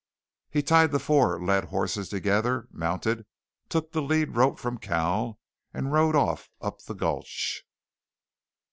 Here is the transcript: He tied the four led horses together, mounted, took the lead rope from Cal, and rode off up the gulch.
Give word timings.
He 0.49 0.63
tied 0.63 0.89
the 0.91 0.97
four 0.97 1.39
led 1.39 1.65
horses 1.65 2.09
together, 2.09 2.67
mounted, 2.71 3.23
took 3.69 3.91
the 3.91 4.01
lead 4.01 4.35
rope 4.35 4.57
from 4.57 4.79
Cal, 4.79 5.39
and 5.75 5.93
rode 5.93 6.15
off 6.15 6.49
up 6.59 6.81
the 6.81 6.95
gulch. 6.95 7.63